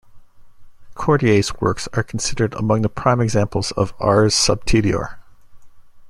[0.95, 5.19] Cordier's works are considered among the prime examples of ars subtilior.